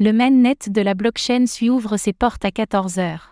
Le 0.00 0.12
mainnet 0.12 0.54
de 0.68 0.80
la 0.80 0.94
blockchain 0.94 1.46
SUI 1.46 1.70
ouvre 1.70 1.96
ses 1.96 2.12
portes 2.12 2.44
à 2.44 2.50
14h. 2.50 3.30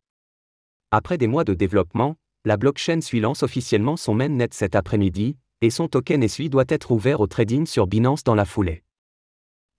Après 0.91 1.17
des 1.17 1.29
mois 1.29 1.45
de 1.45 1.55
développement, 1.55 2.17
la 2.45 2.57
blockchain 2.57 3.01
SUI 3.01 3.21
lance 3.21 3.45
officiellement 3.45 3.97
son 3.97 4.15
mainnet 4.15 4.49
cet 4.51 4.75
après-midi, 4.75 5.37
et 5.61 5.71
son 5.71 5.87
token 5.87 6.27
SUI 6.27 6.51
doit 6.51 6.65
être 6.67 6.91
ouvert 6.91 7.21
au 7.21 7.29
trading 7.29 7.67
sur 7.67 7.87
Binance 7.87 8.25
dans 8.25 8.35
la 8.35 8.45
foulée. 8.45 8.83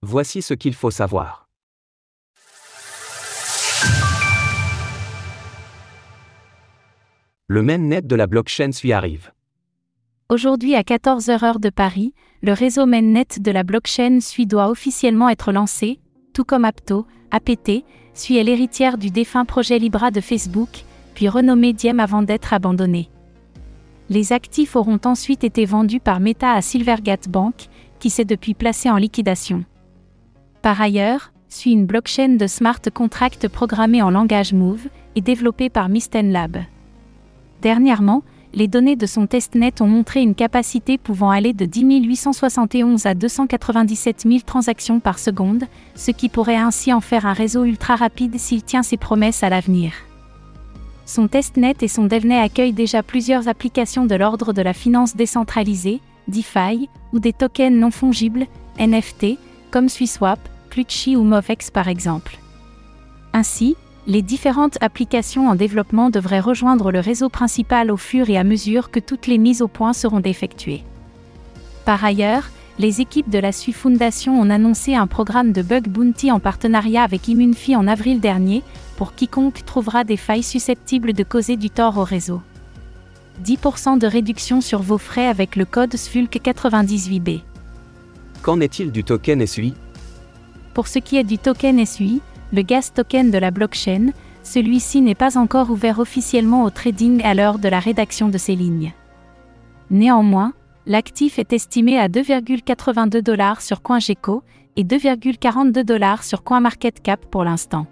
Voici 0.00 0.40
ce 0.40 0.54
qu'il 0.54 0.72
faut 0.72 0.90
savoir. 0.90 1.50
Le 7.48 7.62
mainnet 7.62 8.00
de 8.00 8.16
la 8.16 8.26
blockchain 8.26 8.72
SUI 8.72 8.94
arrive. 8.94 9.30
Aujourd'hui 10.30 10.74
à 10.74 10.80
14h 10.80 11.44
heure 11.44 11.60
de 11.60 11.68
Paris, 11.68 12.14
le 12.40 12.54
réseau 12.54 12.86
mainnet 12.86 13.26
de 13.38 13.50
la 13.50 13.62
blockchain 13.62 14.20
SUI 14.22 14.46
doit 14.46 14.70
officiellement 14.70 15.28
être 15.28 15.52
lancé, 15.52 16.00
tout 16.38 16.44
comme 16.44 16.64
Apto, 16.64 17.04
APT, 17.32 17.82
SUI 18.14 18.36
est 18.36 18.44
l'héritière 18.44 18.96
du 18.96 19.10
défunt 19.10 19.44
projet 19.44 19.76
Libra 19.80 20.12
de 20.12 20.20
Facebook, 20.20 20.84
puis 21.14 21.28
renommé 21.28 21.72
Diem 21.72 21.98
avant 21.98 22.22
d'être 22.22 22.52
abandonné. 22.52 23.10
Les 24.08 24.32
actifs 24.32 24.76
auront 24.76 25.00
ensuite 25.04 25.42
été 25.42 25.64
vendus 25.64 25.98
par 25.98 26.20
Meta 26.20 26.52
à 26.52 26.62
Silvergate 26.62 27.28
Bank, 27.28 27.66
qui 27.98 28.08
s'est 28.08 28.24
depuis 28.24 28.54
placé 28.54 28.88
en 28.88 28.98
liquidation. 28.98 29.64
Par 30.62 30.80
ailleurs, 30.80 31.32
SUI 31.48 31.72
une 31.72 31.86
blockchain 31.86 32.36
de 32.36 32.46
smart 32.46 32.82
contract 32.94 33.48
programmée 33.48 34.00
en 34.00 34.10
langage 34.10 34.52
Move 34.52 34.86
et 35.16 35.20
développée 35.20 35.70
par 35.70 35.88
Misten 35.88 36.30
Lab. 36.30 36.58
Dernièrement, 37.62 38.22
les 38.54 38.68
données 38.68 38.96
de 38.96 39.06
son 39.06 39.26
testnet 39.26 39.80
ont 39.80 39.86
montré 39.86 40.22
une 40.22 40.34
capacité 40.34 40.98
pouvant 40.98 41.30
aller 41.30 41.52
de 41.52 41.64
10 41.64 42.06
871 42.06 43.06
à 43.06 43.14
297 43.14 44.22
000 44.22 44.40
transactions 44.44 45.00
par 45.00 45.18
seconde, 45.18 45.64
ce 45.94 46.10
qui 46.10 46.28
pourrait 46.28 46.56
ainsi 46.56 46.92
en 46.92 47.00
faire 47.00 47.26
un 47.26 47.32
réseau 47.32 47.64
ultra 47.64 47.96
rapide 47.96 48.38
s'il 48.38 48.62
tient 48.62 48.82
ses 48.82 48.96
promesses 48.96 49.42
à 49.42 49.50
l'avenir. 49.50 49.92
Son 51.04 51.28
testnet 51.28 51.76
et 51.80 51.88
son 51.88 52.04
devnet 52.04 52.38
accueillent 52.38 52.72
déjà 52.72 53.02
plusieurs 53.02 53.48
applications 53.48 54.06
de 54.06 54.14
l'ordre 54.14 54.52
de 54.52 54.62
la 54.62 54.74
finance 54.74 55.16
décentralisée, 55.16 56.00
DeFi, 56.28 56.88
ou 57.12 57.18
des 57.18 57.32
tokens 57.32 57.74
non 57.74 57.90
fongibles, 57.90 58.46
NFT, 58.78 59.38
comme 59.70 59.88
SuiSwap, 59.88 60.38
Clutchy 60.70 61.16
ou 61.16 61.22
Movex 61.22 61.70
par 61.70 61.88
exemple. 61.88 62.38
Ainsi, 63.32 63.76
les 64.06 64.22
différentes 64.22 64.78
applications 64.80 65.48
en 65.48 65.54
développement 65.54 66.10
devraient 66.10 66.40
rejoindre 66.40 66.90
le 66.90 67.00
réseau 67.00 67.28
principal 67.28 67.90
au 67.90 67.96
fur 67.96 68.30
et 68.30 68.38
à 68.38 68.44
mesure 68.44 68.90
que 68.90 69.00
toutes 69.00 69.26
les 69.26 69.38
mises 69.38 69.62
au 69.62 69.68
point 69.68 69.92
seront 69.92 70.22
effectuées. 70.22 70.84
Par 71.84 72.04
ailleurs, 72.04 72.50
les 72.78 73.00
équipes 73.00 73.28
de 73.28 73.38
la 73.38 73.50
SUI 73.50 73.72
Foundation 73.72 74.40
ont 74.40 74.50
annoncé 74.50 74.94
un 74.94 75.08
programme 75.08 75.52
de 75.52 75.62
bug 75.62 75.88
bounty 75.88 76.30
en 76.30 76.38
partenariat 76.38 77.02
avec 77.02 77.26
Immunfi 77.26 77.74
en 77.74 77.88
avril 77.88 78.20
dernier, 78.20 78.62
pour 78.96 79.14
quiconque 79.14 79.64
trouvera 79.64 80.04
des 80.04 80.16
failles 80.16 80.42
susceptibles 80.42 81.12
de 81.12 81.24
causer 81.24 81.56
du 81.56 81.70
tort 81.70 81.98
au 81.98 82.04
réseau. 82.04 82.40
10% 83.44 83.98
de 83.98 84.06
réduction 84.06 84.60
sur 84.60 84.80
vos 84.80 84.98
frais 84.98 85.26
avec 85.26 85.56
le 85.56 85.64
code 85.64 85.94
SVULC98B. 85.94 87.40
Qu'en 88.42 88.60
est-il 88.60 88.92
du 88.92 89.02
token 89.02 89.46
SUI 89.46 89.74
Pour 90.74 90.88
ce 90.88 90.98
qui 90.98 91.16
est 91.16 91.24
du 91.24 91.38
token 91.38 91.84
SUI, 91.84 92.20
le 92.52 92.62
gas 92.62 92.90
token 92.94 93.30
de 93.30 93.38
la 93.38 93.50
blockchain, 93.50 94.12
celui-ci 94.42 95.02
n'est 95.02 95.14
pas 95.14 95.36
encore 95.36 95.70
ouvert 95.70 95.98
officiellement 95.98 96.64
au 96.64 96.70
trading 96.70 97.22
à 97.24 97.34
l'heure 97.34 97.58
de 97.58 97.68
la 97.68 97.80
rédaction 97.80 98.28
de 98.28 98.38
ces 98.38 98.54
lignes. 98.54 98.92
Néanmoins, 99.90 100.52
l'actif 100.86 101.38
est 101.38 101.52
estimé 101.52 101.98
à 101.98 102.08
2,82 102.08 103.20
dollars 103.20 103.60
sur 103.60 103.82
CoinGecko 103.82 104.42
et 104.76 104.84
2,42 104.84 105.82
dollars 105.82 106.24
sur 106.24 106.42
CoinMarketCap 106.42 107.26
pour 107.26 107.44
l'instant. 107.44 107.86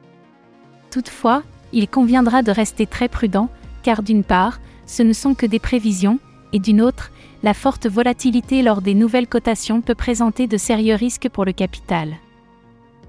Toutefois, 0.91 1.43
il 1.73 1.89
conviendra 1.89 2.43
de 2.43 2.51
rester 2.51 2.87
très 2.87 3.09
prudent, 3.09 3.49
car 3.83 4.03
d'une 4.03 4.25
part, 4.25 4.61
ce 4.87 5.03
ne 5.03 5.13
sont 5.13 5.35
que 5.35 5.47
des 5.47 5.59
prévisions, 5.59 6.19
et 6.53 6.59
d'une 6.59 6.81
autre, 6.81 7.11
la 7.43 7.55
forte 7.55 7.87
volatilité 7.87 8.63
lors 8.63 8.81
des 8.81 8.95
nouvelles 8.95 9.27
cotations 9.27 9.81
peut 9.81 9.95
présenter 9.95 10.47
de 10.47 10.57
sérieux 10.57 10.95
risques 10.95 11.29
pour 11.29 11.45
le 11.45 11.53
capital. 11.53 12.17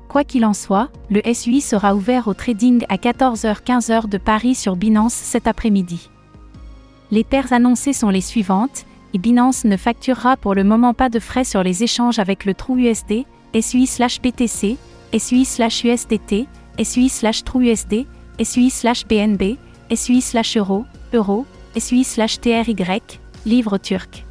Quoi 0.09 0.23
qu'il 0.23 0.45
en 0.45 0.53
soit, 0.53 0.89
le 1.09 1.21
SUI 1.33 1.61
sera 1.61 1.93
ouvert 1.93 2.27
au 2.27 2.33
trading 2.33 2.85
à 2.89 2.95
14h-15h 2.95 4.07
de 4.07 4.17
Paris 4.17 4.55
sur 4.55 4.75
Binance 4.75 5.13
cet 5.13 5.47
après-midi. 5.47 6.09
Les 7.11 7.23
paires 7.23 7.51
annoncées 7.53 7.93
sont 7.93 8.09
les 8.09 8.21
suivantes, 8.21 8.85
et 9.13 9.17
Binance 9.17 9.63
ne 9.65 9.77
facturera 9.77 10.37
pour 10.37 10.53
le 10.53 10.63
moment 10.63 10.93
pas 10.93 11.09
de 11.09 11.19
frais 11.19 11.43
sur 11.43 11.63
les 11.63 11.83
échanges 11.83 12.19
avec 12.19 12.45
le 12.45 12.53
TrueUSD, 12.53 13.25
SUI/BTC, 13.59 14.77
SUI/USDT, 15.17 16.47
SUI/TrueUSD, 16.83 18.05
SUI/BNB, 18.43 19.57
SUI/Euro, 19.93 20.85
Euro, 21.13 21.45
SUI/TRY, 21.77 22.75
livre 23.45 23.77
turc. 23.77 24.25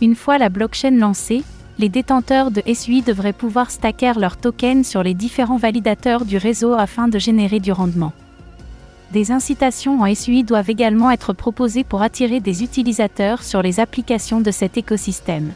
Une 0.00 0.16
fois 0.16 0.38
la 0.38 0.48
blockchain 0.48 0.98
lancée, 0.98 1.44
les 1.82 1.88
détenteurs 1.88 2.52
de 2.52 2.62
SUI 2.72 3.02
devraient 3.02 3.32
pouvoir 3.32 3.72
stacker 3.72 4.12
leurs 4.16 4.36
tokens 4.36 4.86
sur 4.86 5.02
les 5.02 5.14
différents 5.14 5.56
validateurs 5.56 6.24
du 6.24 6.36
réseau 6.36 6.74
afin 6.74 7.08
de 7.08 7.18
générer 7.18 7.58
du 7.58 7.72
rendement. 7.72 8.12
Des 9.10 9.32
incitations 9.32 10.00
en 10.00 10.14
SUI 10.14 10.44
doivent 10.44 10.70
également 10.70 11.10
être 11.10 11.32
proposées 11.32 11.82
pour 11.82 12.02
attirer 12.02 12.38
des 12.38 12.62
utilisateurs 12.62 13.42
sur 13.42 13.62
les 13.62 13.80
applications 13.80 14.40
de 14.40 14.52
cet 14.52 14.76
écosystème. 14.76 15.52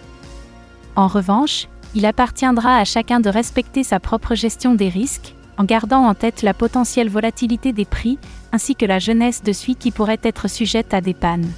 En 0.96 1.06
revanche, 1.06 1.68
il 1.94 2.04
appartiendra 2.04 2.76
à 2.76 2.84
chacun 2.84 3.20
de 3.20 3.30
respecter 3.30 3.84
sa 3.84 4.00
propre 4.00 4.34
gestion 4.34 4.74
des 4.74 4.88
risques, 4.88 5.36
en 5.58 5.64
gardant 5.64 6.08
en 6.08 6.14
tête 6.14 6.42
la 6.42 6.54
potentielle 6.54 7.08
volatilité 7.08 7.72
des 7.72 7.84
prix, 7.84 8.18
ainsi 8.50 8.74
que 8.74 8.84
la 8.84 8.98
jeunesse 8.98 9.44
de 9.44 9.52
SUI 9.52 9.76
qui 9.76 9.92
pourrait 9.92 10.18
être 10.24 10.50
sujette 10.50 10.92
à 10.92 11.00
des 11.00 11.14
pannes. 11.14 11.52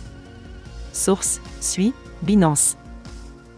Source 0.93 1.41
SUI, 1.63 1.95
Binance. 2.21 2.77